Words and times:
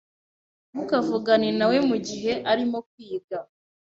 Ntukavugane 0.71 1.49
nawe 1.59 1.77
mugihe 1.89 2.31
arimo 2.51 2.77
kwiga. 2.89 3.37